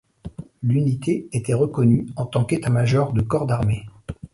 L'unité 0.63 1.29
était 1.31 1.53
reconnue 1.53 2.07
en 2.15 2.25
tant 2.25 2.43
qu'état-major 2.43 3.13
de 3.13 3.21
corps 3.21 3.45
d'armée. 3.45 3.85